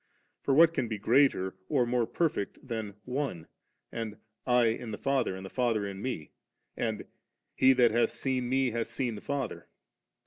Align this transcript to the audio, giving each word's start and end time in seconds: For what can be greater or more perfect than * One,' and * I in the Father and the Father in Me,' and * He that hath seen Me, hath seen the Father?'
For 0.41 0.55
what 0.55 0.73
can 0.73 0.87
be 0.87 0.97
greater 0.97 1.55
or 1.69 1.85
more 1.85 2.07
perfect 2.07 2.57
than 2.67 2.95
* 2.99 3.05
One,' 3.21 3.45
and 3.91 4.17
* 4.35 4.47
I 4.57 4.65
in 4.69 4.89
the 4.89 4.97
Father 4.97 5.35
and 5.35 5.45
the 5.45 5.49
Father 5.51 5.85
in 5.85 6.01
Me,' 6.01 6.31
and 6.75 7.05
* 7.31 7.55
He 7.55 7.73
that 7.73 7.91
hath 7.91 8.11
seen 8.11 8.49
Me, 8.49 8.71
hath 8.71 8.87
seen 8.87 9.13
the 9.13 9.21
Father?' 9.21 9.67